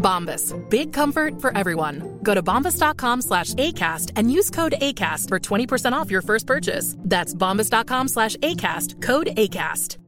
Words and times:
Bombas. 0.00 0.52
Big 0.68 0.92
comfort 0.92 1.40
for 1.40 1.56
everyone. 1.56 2.18
Go 2.24 2.34
to 2.34 2.42
bombas.com 2.42 3.22
slash 3.22 3.54
ACAST 3.54 4.12
and 4.16 4.32
use 4.32 4.50
code 4.50 4.74
ACAST 4.80 5.28
for 5.28 5.38
20% 5.38 5.92
off 5.92 6.10
your 6.10 6.22
first 6.22 6.46
purchase. 6.46 6.96
That's 7.04 7.34
bombas.com 7.34 8.08
slash 8.08 8.36
ACAST. 8.38 9.00
Code 9.00 9.28
ACAST. 9.36 9.98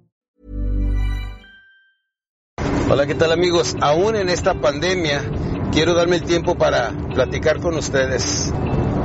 Hola, 2.89 3.07
¿qué 3.07 3.15
tal 3.15 3.33
amigos? 3.33 3.75
Aún 3.81 4.17
en 4.17 4.29
esta 4.29 4.53
pandemia, 4.61 5.23
quiero 5.73 5.95
darme 5.95 6.17
el 6.17 6.25
tiempo 6.25 6.57
para 6.57 6.91
platicar 7.15 7.61
con 7.61 7.75
ustedes. 7.77 8.53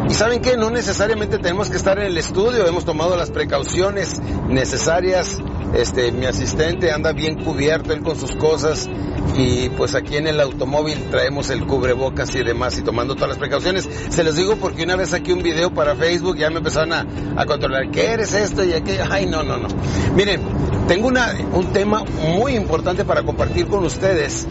Y 0.10 0.14
saben 0.14 0.42
que 0.42 0.58
no 0.58 0.70
necesariamente 0.70 1.38
tenemos 1.38 1.70
que 1.70 1.78
estar 1.78 1.98
en 1.98 2.08
el 2.08 2.18
estudio, 2.18 2.68
hemos 2.68 2.84
tomado 2.84 3.16
las 3.16 3.32
precauciones 3.32 4.20
necesarias. 4.50 5.40
Este, 5.74 6.12
mi 6.12 6.26
asistente 6.26 6.92
anda 6.92 7.12
bien 7.12 7.44
cubierto, 7.44 7.94
él 7.94 8.02
con 8.02 8.18
sus 8.18 8.36
cosas. 8.36 8.90
Y 9.36 9.70
pues 9.70 9.94
aquí 9.94 10.18
en 10.18 10.28
el 10.28 10.40
automóvil 10.40 10.98
traemos 11.12 11.50
el 11.50 11.66
cubrebocas 11.66 12.34
y 12.34 12.44
demás 12.44 12.78
y 12.80 12.82
tomando 12.82 13.16
todas 13.16 13.30
las 13.30 13.38
precauciones. 13.38 13.88
Se 14.10 14.24
los 14.24 14.36
digo 14.36 14.56
porque 14.56 14.84
una 14.84 14.96
vez 14.96 15.14
aquí 15.14 15.32
un 15.32 15.44
video 15.44 15.72
para 15.72 15.96
Facebook 15.96 16.38
ya 16.38 16.50
me 16.50 16.58
empezaron 16.58 16.94
a, 16.94 17.06
a 17.36 17.46
controlar. 17.46 17.92
¿Qué 17.92 18.08
eres 18.08 18.34
esto 18.34 18.64
y 18.64 18.74
aquello? 18.74 19.04
Ay, 19.10 19.26
no, 19.28 19.44
no, 19.44 19.58
no. 19.58 19.68
Miren, 20.16 20.42
tengo 20.88 21.10
un 21.10 21.74
tema 21.74 22.04
muy 22.38 22.56
importante 22.56 23.06
para 23.06 23.24
compartir 23.24 23.68
con 23.68 23.84
ustedes 23.84 24.48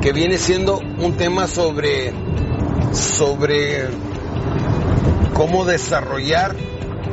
que 0.00 0.12
viene 0.12 0.38
siendo 0.38 0.78
un 0.78 1.16
tema 1.16 1.46
sobre, 1.46 2.12
sobre 2.92 3.88
cómo 5.34 5.64
desarrollar 5.64 6.56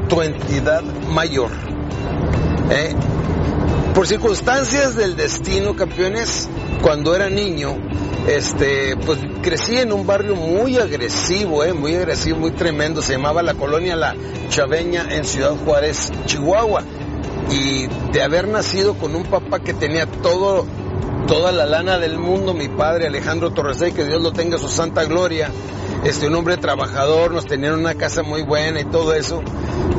tu 0.07 0.21
entidad 0.21 0.83
mayor. 1.09 1.51
¿Eh? 2.69 2.95
Por 3.93 4.07
circunstancias 4.07 4.95
del 4.95 5.17
destino, 5.17 5.75
campeones, 5.75 6.49
cuando 6.81 7.13
era 7.13 7.29
niño, 7.29 7.75
este, 8.25 8.95
pues 8.95 9.19
crecí 9.41 9.77
en 9.77 9.91
un 9.91 10.07
barrio 10.07 10.35
muy 10.35 10.77
agresivo, 10.77 11.65
¿eh? 11.65 11.73
muy 11.73 11.95
agresivo, 11.95 12.39
muy 12.39 12.51
tremendo. 12.51 13.01
Se 13.01 13.13
llamaba 13.13 13.43
la 13.43 13.53
colonia 13.53 13.97
La 13.97 14.15
Chaveña 14.49 15.07
en 15.13 15.25
Ciudad 15.25 15.55
Juárez, 15.65 16.09
Chihuahua. 16.25 16.83
Y 17.49 17.87
de 18.13 18.23
haber 18.23 18.47
nacido 18.47 18.93
con 18.93 19.13
un 19.13 19.23
papá 19.23 19.59
que 19.59 19.73
tenía 19.73 20.05
todo, 20.05 20.65
toda 21.27 21.51
la 21.51 21.65
lana 21.65 21.97
del 21.99 22.17
mundo, 22.17 22.53
mi 22.53 22.69
padre 22.69 23.07
Alejandro 23.07 23.51
Torresey, 23.51 23.91
que 23.91 24.05
Dios 24.05 24.21
lo 24.21 24.31
tenga 24.31 24.57
su 24.57 24.69
santa 24.69 25.03
gloria, 25.03 25.51
este, 26.03 26.27
un 26.27 26.35
hombre 26.35 26.57
trabajador, 26.57 27.31
nos 27.31 27.45
tenían 27.45 27.73
una 27.73 27.95
casa 27.95 28.23
muy 28.23 28.41
buena 28.41 28.81
y 28.81 28.85
todo 28.85 29.13
eso. 29.13 29.43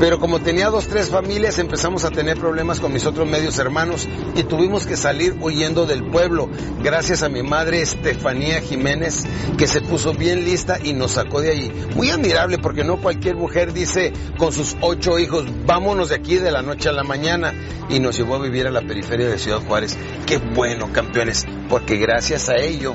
Pero 0.00 0.18
como 0.18 0.40
tenía 0.40 0.68
dos, 0.68 0.88
tres 0.88 1.10
familias, 1.10 1.60
empezamos 1.60 2.04
a 2.04 2.10
tener 2.10 2.36
problemas 2.36 2.80
con 2.80 2.92
mis 2.92 3.06
otros 3.06 3.28
medios 3.28 3.56
hermanos 3.60 4.08
y 4.34 4.42
tuvimos 4.42 4.84
que 4.84 4.96
salir 4.96 5.36
huyendo 5.40 5.86
del 5.86 6.04
pueblo. 6.10 6.48
Gracias 6.82 7.22
a 7.22 7.28
mi 7.28 7.44
madre 7.44 7.82
Estefanía 7.82 8.60
Jiménez, 8.60 9.22
que 9.56 9.68
se 9.68 9.80
puso 9.80 10.12
bien 10.12 10.44
lista 10.44 10.78
y 10.82 10.92
nos 10.92 11.12
sacó 11.12 11.40
de 11.40 11.52
allí. 11.52 11.72
Muy 11.94 12.10
admirable 12.10 12.58
porque 12.58 12.82
no 12.82 12.96
cualquier 12.96 13.36
mujer 13.36 13.72
dice 13.72 14.12
con 14.38 14.52
sus 14.52 14.76
ocho 14.80 15.20
hijos, 15.20 15.44
vámonos 15.66 16.08
de 16.08 16.16
aquí 16.16 16.36
de 16.36 16.50
la 16.50 16.62
noche 16.62 16.88
a 16.88 16.92
la 16.92 17.04
mañana. 17.04 17.54
Y 17.88 18.00
nos 18.00 18.16
llevó 18.16 18.36
a 18.36 18.42
vivir 18.42 18.66
a 18.66 18.70
la 18.70 18.80
periferia 18.80 19.28
de 19.28 19.38
Ciudad 19.38 19.60
Juárez. 19.60 19.96
Qué 20.26 20.38
bueno, 20.38 20.92
campeones, 20.92 21.46
porque 21.68 21.96
gracias 21.96 22.48
a 22.48 22.56
ello, 22.56 22.94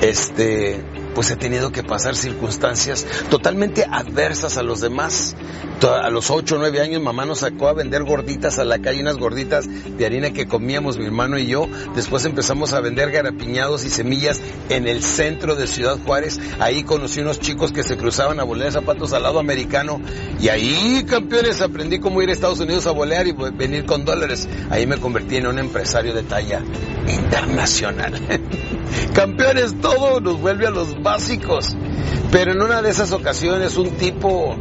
este, 0.00 0.82
pues 1.14 1.30
he 1.30 1.36
tenido 1.36 1.72
que 1.72 1.82
pasar 1.82 2.16
circunstancias 2.16 3.06
totalmente 3.30 3.86
adversas 3.90 4.56
a 4.56 4.62
los 4.62 4.80
demás. 4.80 5.36
A 5.84 6.08
los 6.08 6.30
8 6.30 6.54
o 6.54 6.58
9 6.58 6.80
años 6.80 7.02
mamá 7.02 7.26
nos 7.26 7.40
sacó 7.40 7.68
a 7.68 7.74
vender 7.74 8.04
gorditas 8.04 8.58
a 8.58 8.64
la 8.64 8.78
calle, 8.78 9.02
unas 9.02 9.18
gorditas 9.18 9.68
de 9.68 10.06
harina 10.06 10.30
que 10.30 10.46
comíamos 10.46 10.96
mi 10.96 11.04
hermano 11.04 11.38
y 11.38 11.46
yo. 11.46 11.68
Después 11.94 12.24
empezamos 12.24 12.72
a 12.72 12.80
vender 12.80 13.10
garapiñados 13.10 13.84
y 13.84 13.90
semillas 13.90 14.40
en 14.70 14.88
el 14.88 15.02
centro 15.02 15.56
de 15.56 15.66
Ciudad 15.66 15.98
Juárez. 15.98 16.40
Ahí 16.58 16.84
conocí 16.84 17.20
unos 17.20 17.38
chicos 17.38 17.70
que 17.72 17.82
se 17.82 17.98
cruzaban 17.98 18.40
a 18.40 18.44
bolear 18.44 18.72
zapatos 18.72 19.12
al 19.12 19.24
lado 19.24 19.38
americano. 19.38 20.00
Y 20.40 20.48
ahí, 20.48 21.04
campeones, 21.06 21.60
aprendí 21.60 21.98
cómo 21.98 22.22
ir 22.22 22.30
a 22.30 22.32
Estados 22.32 22.60
Unidos 22.60 22.86
a 22.86 22.92
bolear 22.92 23.26
y 23.26 23.32
venir 23.32 23.84
con 23.84 24.06
dólares. 24.06 24.48
Ahí 24.70 24.86
me 24.86 24.96
convertí 24.96 25.36
en 25.36 25.48
un 25.48 25.58
empresario 25.58 26.14
de 26.14 26.22
talla 26.22 26.62
internacional. 27.06 28.14
campeones, 29.14 29.80
todo 29.80 30.20
nos 30.20 30.40
vuelve 30.40 30.66
a 30.66 30.70
los 30.70 31.02
básicos. 31.02 31.74
Pero 32.30 32.52
en 32.52 32.60
una 32.60 32.82
de 32.82 32.90
esas 32.90 33.12
ocasiones 33.12 33.76
un 33.76 33.90
tipo, 33.92 34.56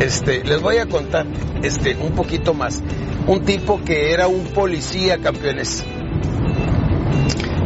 este, 0.00 0.42
les 0.42 0.60
voy 0.60 0.78
a 0.78 0.86
contar, 0.86 1.26
este, 1.62 1.94
un 1.94 2.12
poquito 2.12 2.54
más. 2.54 2.82
Un 3.26 3.44
tipo 3.44 3.80
que 3.84 4.12
era 4.12 4.26
un 4.26 4.46
policía, 4.46 5.18
campeones. 5.18 5.84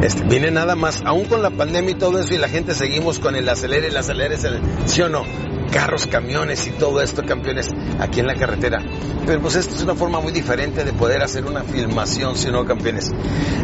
Este, 0.02 0.24
viene 0.24 0.50
nada 0.50 0.76
más, 0.76 1.02
aún 1.06 1.24
con 1.24 1.42
la 1.42 1.50
pandemia 1.50 1.92
y 1.92 1.94
todo 1.94 2.18
eso, 2.18 2.34
y 2.34 2.38
la 2.38 2.48
gente 2.48 2.74
seguimos 2.74 3.18
con 3.18 3.34
el 3.34 3.48
acelere, 3.48 3.88
el 3.88 3.96
acelere, 3.96 4.34
el, 4.34 4.60
¿sí 4.84 5.00
o 5.00 5.08
no? 5.08 5.24
Carros, 5.70 6.06
camiones 6.06 6.66
y 6.66 6.70
todo 6.70 7.00
esto, 7.00 7.22
campeones, 7.24 7.68
aquí 7.98 8.20
en 8.20 8.26
la 8.26 8.34
carretera. 8.34 8.82
Pero 9.26 9.40
pues 9.40 9.56
esto 9.56 9.74
es 9.74 9.82
una 9.82 9.94
forma 9.94 10.20
muy 10.20 10.32
diferente 10.32 10.84
de 10.84 10.92
poder 10.92 11.22
hacer 11.22 11.44
una 11.44 11.62
filmación, 11.62 12.36
si 12.36 12.50
no, 12.50 12.64
campeones. 12.64 13.10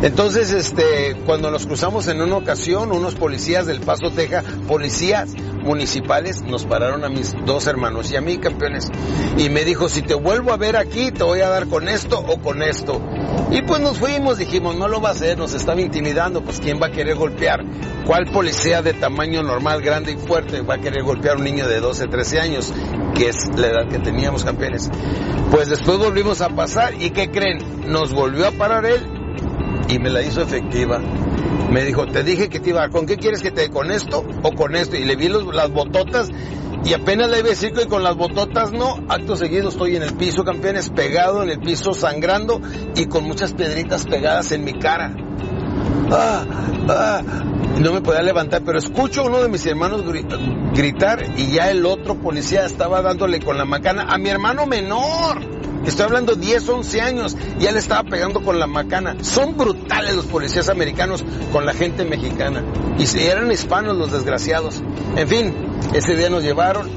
Entonces, 0.02 0.52
este, 0.52 1.16
cuando 1.24 1.50
nos 1.50 1.66
cruzamos 1.66 2.08
en 2.08 2.20
una 2.20 2.36
ocasión, 2.36 2.92
unos 2.92 3.14
policías 3.14 3.66
del 3.66 3.80
Paso, 3.80 4.10
Texas, 4.10 4.44
policías 4.66 5.34
municipales, 5.62 6.42
nos 6.42 6.64
pararon 6.64 7.04
a 7.04 7.08
mis 7.08 7.34
dos 7.44 7.66
hermanos 7.66 8.10
y 8.10 8.16
a 8.16 8.20
mí, 8.20 8.38
campeones. 8.38 8.90
Y 9.36 9.48
me 9.48 9.64
dijo, 9.64 9.88
si 9.88 10.02
te 10.02 10.14
vuelvo 10.14 10.52
a 10.52 10.56
ver 10.56 10.76
aquí, 10.76 11.10
te 11.10 11.24
voy 11.24 11.40
a 11.40 11.48
dar 11.48 11.68
con 11.68 11.88
esto 11.88 12.18
o 12.18 12.40
con 12.40 12.62
esto. 12.62 13.00
Y 13.50 13.62
pues 13.62 13.80
nos 13.80 13.98
fuimos, 13.98 14.38
dijimos, 14.38 14.76
no 14.76 14.88
lo 14.88 15.00
va 15.00 15.10
a 15.10 15.12
hacer, 15.12 15.38
nos 15.38 15.54
estaba 15.54 15.80
intimidando, 15.80 16.42
pues 16.42 16.60
¿quién 16.60 16.80
va 16.80 16.86
a 16.86 16.90
querer 16.90 17.16
golpear? 17.16 17.60
¿Cuál 18.06 18.26
policía 18.32 18.82
de 18.82 18.94
tamaño 18.94 19.42
normal, 19.42 19.82
grande 19.82 20.12
y 20.12 20.16
fuerte 20.16 20.62
va 20.62 20.74
a 20.74 20.78
querer 20.78 21.02
golpear 21.02 21.36
a 21.36 21.38
un 21.38 21.44
niño 21.44 21.68
de 21.68 21.80
12, 21.80 22.08
13 22.08 22.40
años? 22.40 22.72
Que 23.14 23.28
es 23.28 23.36
la 23.56 23.68
edad 23.68 23.88
que 23.88 23.98
teníamos, 23.98 24.44
campeones. 24.44 24.90
Pues 25.50 25.68
después 25.68 25.98
volvimos 25.98 26.40
a 26.40 26.48
pasar 26.48 26.94
y 27.00 27.10
¿qué 27.10 27.30
creen? 27.30 27.58
Nos 27.92 28.12
volvió 28.12 28.48
a 28.48 28.52
parar 28.52 28.86
él 28.86 29.06
y 29.88 29.98
me 29.98 30.10
la 30.10 30.22
hizo 30.22 30.40
efectiva. 30.40 31.00
Me 31.70 31.84
dijo, 31.84 32.06
te 32.06 32.22
dije 32.22 32.48
que 32.48 32.60
te 32.60 32.70
iba. 32.70 32.88
¿Con 32.90 33.06
qué 33.06 33.16
quieres 33.16 33.42
que 33.42 33.50
te... 33.50 33.70
¿Con 33.70 33.90
esto 33.90 34.24
o 34.42 34.52
con 34.52 34.76
esto? 34.76 34.96
Y 34.96 35.04
le 35.04 35.16
vi 35.16 35.28
los, 35.28 35.44
las 35.54 35.70
bototas 35.70 36.30
y 36.84 36.94
apenas 36.94 37.30
le 37.30 37.38
iba 37.38 37.46
a 37.46 37.50
decir 37.50 37.72
que 37.72 37.86
con 37.86 38.02
las 38.02 38.16
bototas 38.16 38.72
no. 38.72 39.04
Acto 39.08 39.36
seguido 39.36 39.68
estoy 39.68 39.96
en 39.96 40.02
el 40.02 40.14
piso, 40.14 40.44
campeones, 40.44 40.90
pegado 40.90 41.42
en 41.42 41.50
el 41.50 41.60
piso, 41.60 41.94
sangrando 41.94 42.60
y 42.96 43.06
con 43.06 43.24
muchas 43.24 43.52
piedritas 43.52 44.04
pegadas 44.04 44.50
en 44.52 44.64
mi 44.64 44.72
cara. 44.74 45.14
Ah, 46.14 46.44
ah, 46.88 47.22
no 47.80 47.92
me 47.94 48.02
podía 48.02 48.20
levantar, 48.20 48.62
pero 48.66 48.78
escucho 48.78 49.22
a 49.22 49.24
uno 49.24 49.42
de 49.42 49.48
mis 49.48 49.64
hermanos 49.64 50.02
gritar 50.74 51.24
y 51.38 51.52
ya 51.52 51.70
el 51.70 51.86
otro 51.86 52.16
policía 52.16 52.66
estaba 52.66 53.00
dándole 53.00 53.40
con 53.40 53.56
la 53.56 53.64
macana 53.64 54.06
a 54.10 54.18
mi 54.18 54.28
hermano 54.28 54.66
menor. 54.66 55.40
Estoy 55.86 56.04
hablando 56.04 56.36
10, 56.36 56.68
11 56.68 57.00
años, 57.00 57.36
y 57.58 57.66
él 57.66 57.76
estaba 57.76 58.08
pegando 58.08 58.42
con 58.42 58.60
la 58.60 58.66
macana. 58.66 59.16
Son 59.22 59.56
brutales 59.56 60.14
los 60.14 60.26
policías 60.26 60.68
americanos 60.68 61.24
con 61.50 61.64
la 61.64 61.72
gente 61.72 62.04
mexicana. 62.04 62.62
Y 62.98 63.18
eran 63.18 63.50
hispanos 63.50 63.96
los 63.96 64.12
desgraciados. 64.12 64.82
En 65.16 65.26
fin, 65.26 65.54
ese 65.94 66.14
día 66.14 66.28
nos 66.28 66.44
llevaron 66.44 66.88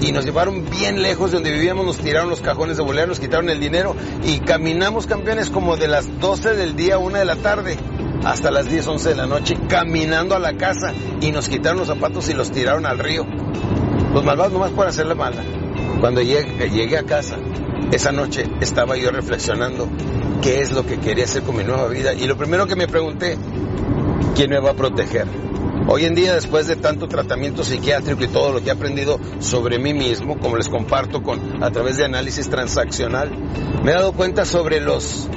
y 0.00 0.12
nos 0.12 0.24
llevaron 0.24 0.64
bien 0.70 1.02
lejos 1.02 1.32
de 1.32 1.38
donde 1.38 1.52
vivíamos, 1.52 1.84
nos 1.84 1.98
tiraron 1.98 2.30
los 2.30 2.40
cajones 2.40 2.78
de 2.78 2.82
bolera, 2.82 3.06
nos 3.06 3.20
quitaron 3.20 3.50
el 3.50 3.60
dinero 3.60 3.94
y 4.24 4.38
caminamos 4.38 5.06
campeones 5.06 5.50
como 5.50 5.76
de 5.76 5.88
las 5.88 6.20
12 6.20 6.54
del 6.54 6.76
día 6.76 6.94
a 6.94 6.98
1 6.98 7.18
de 7.18 7.24
la 7.26 7.36
tarde 7.36 7.76
hasta 8.24 8.50
las 8.50 8.68
10, 8.68 8.86
11 8.86 9.08
de 9.08 9.14
la 9.14 9.26
noche 9.26 9.56
caminando 9.68 10.34
a 10.34 10.38
la 10.38 10.54
casa 10.56 10.92
y 11.20 11.30
nos 11.32 11.48
quitaron 11.48 11.78
los 11.78 11.88
zapatos 11.88 12.28
y 12.28 12.34
los 12.34 12.50
tiraron 12.50 12.86
al 12.86 12.98
río. 12.98 13.26
Los 14.12 14.24
malvados 14.24 14.52
nomás 14.52 14.70
por 14.72 14.86
hacerle 14.86 15.14
mala. 15.14 15.42
Cuando 16.00 16.20
llegué, 16.20 16.68
llegué 16.70 16.98
a 16.98 17.04
casa, 17.04 17.36
esa 17.92 18.12
noche 18.12 18.44
estaba 18.60 18.96
yo 18.96 19.10
reflexionando 19.10 19.88
qué 20.42 20.60
es 20.60 20.72
lo 20.72 20.86
que 20.86 20.98
quería 20.98 21.24
hacer 21.24 21.42
con 21.42 21.56
mi 21.56 21.64
nueva 21.64 21.88
vida 21.88 22.14
y 22.14 22.26
lo 22.26 22.36
primero 22.36 22.66
que 22.66 22.76
me 22.76 22.88
pregunté, 22.88 23.36
¿quién 24.34 24.50
me 24.50 24.58
va 24.58 24.70
a 24.70 24.74
proteger? 24.74 25.26
Hoy 25.86 26.04
en 26.04 26.14
día, 26.14 26.34
después 26.34 26.66
de 26.68 26.76
tanto 26.76 27.08
tratamiento 27.08 27.64
psiquiátrico 27.64 28.22
y 28.22 28.28
todo 28.28 28.52
lo 28.52 28.62
que 28.62 28.68
he 28.68 28.72
aprendido 28.72 29.18
sobre 29.40 29.78
mí 29.78 29.92
mismo, 29.92 30.38
como 30.38 30.56
les 30.56 30.68
comparto 30.68 31.22
con, 31.22 31.62
a 31.62 31.70
través 31.70 31.96
de 31.96 32.04
análisis 32.04 32.48
transaccional, 32.48 33.30
me 33.82 33.90
he 33.90 33.94
dado 33.94 34.12
cuenta 34.12 34.44
sobre 34.44 34.80
los 34.80 35.28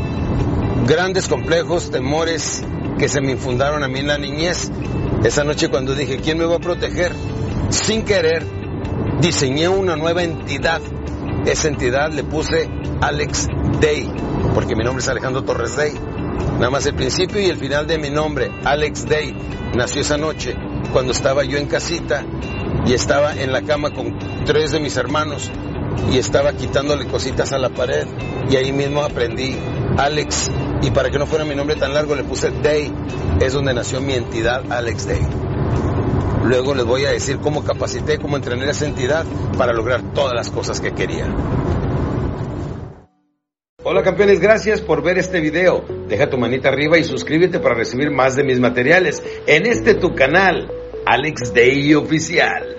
grandes 0.87 1.27
complejos, 1.27 1.91
temores 1.91 2.63
que 2.97 3.07
se 3.07 3.21
me 3.21 3.31
infundaron 3.31 3.83
a 3.83 3.87
mí 3.87 3.99
en 3.99 4.07
la 4.07 4.17
niñez. 4.17 4.71
Esa 5.23 5.43
noche 5.43 5.69
cuando 5.69 5.95
dije, 5.95 6.17
¿quién 6.17 6.37
me 6.37 6.45
va 6.45 6.57
a 6.57 6.59
proteger? 6.59 7.13
Sin 7.69 8.03
querer, 8.03 8.45
diseñé 9.21 9.69
una 9.69 9.95
nueva 9.95 10.23
entidad. 10.23 10.81
Esa 11.45 11.67
entidad 11.67 12.11
le 12.11 12.23
puse 12.23 12.69
Alex 13.01 13.47
Day, 13.79 14.09
porque 14.53 14.75
mi 14.75 14.83
nombre 14.83 15.01
es 15.01 15.09
Alejandro 15.09 15.43
Torres 15.43 15.75
Day. 15.75 15.93
Nada 16.53 16.69
más 16.69 16.85
el 16.85 16.95
principio 16.95 17.41
y 17.41 17.45
el 17.45 17.57
final 17.57 17.87
de 17.87 17.97
mi 17.97 18.09
nombre, 18.09 18.51
Alex 18.63 19.05
Day, 19.05 19.35
nació 19.75 20.01
esa 20.01 20.17
noche 20.17 20.55
cuando 20.91 21.11
estaba 21.11 21.43
yo 21.43 21.57
en 21.57 21.67
casita 21.67 22.23
y 22.85 22.93
estaba 22.93 23.33
en 23.33 23.51
la 23.51 23.61
cama 23.61 23.91
con 23.91 24.17
tres 24.45 24.71
de 24.71 24.79
mis 24.79 24.95
hermanos 24.97 25.49
y 26.11 26.17
estaba 26.17 26.53
quitándole 26.53 27.07
cositas 27.07 27.53
a 27.53 27.57
la 27.57 27.69
pared 27.69 28.07
y 28.49 28.55
ahí 28.55 28.71
mismo 28.71 29.01
aprendí 29.01 29.57
Alex 29.97 30.49
y 30.83 30.91
para 30.91 31.09
que 31.09 31.17
no 31.17 31.25
fuera 31.25 31.45
mi 31.45 31.55
nombre 31.55 31.75
tan 31.77 31.93
largo 31.93 32.13
le 32.15 32.23
puse 32.23 32.51
Day, 32.51 32.93
es 33.39 33.53
donde 33.53 33.73
nació 33.73 34.01
mi 34.01 34.13
entidad 34.13 34.69
Alex 34.71 35.07
Day. 35.07 35.21
Luego 36.43 36.75
les 36.75 36.83
voy 36.83 37.05
a 37.05 37.11
decir 37.11 37.37
cómo 37.37 37.63
capacité, 37.63 38.19
cómo 38.19 38.35
entrené 38.35 38.69
esa 38.69 38.85
entidad 38.85 39.25
para 39.57 39.71
lograr 39.71 40.13
todas 40.13 40.33
las 40.33 40.49
cosas 40.49 40.81
que 40.81 40.91
quería. 40.91 41.25
Hola 43.85 44.03
campeones, 44.03 44.41
gracias 44.41 44.81
por 44.81 45.01
ver 45.01 45.17
este 45.17 45.39
video. 45.39 45.85
Deja 46.07 46.29
tu 46.29 46.37
manita 46.37 46.67
arriba 46.69 46.97
y 46.97 47.05
suscríbete 47.05 47.59
para 47.59 47.75
recibir 47.75 48.11
más 48.11 48.35
de 48.35 48.43
mis 48.43 48.59
materiales 48.59 49.23
en 49.47 49.65
este 49.65 49.95
tu 49.95 50.13
canal, 50.15 50.69
Alex 51.05 51.53
Day 51.53 51.93
Oficial. 51.93 52.72